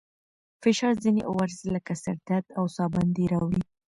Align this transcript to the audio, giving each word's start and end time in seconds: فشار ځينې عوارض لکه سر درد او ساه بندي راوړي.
فشار 0.61 0.93
ځينې 1.03 1.21
عوارض 1.29 1.59
لکه 1.75 1.93
سر 2.03 2.15
درد 2.27 2.47
او 2.57 2.65
ساه 2.75 2.89
بندي 2.95 3.25
راوړي. 3.33 3.61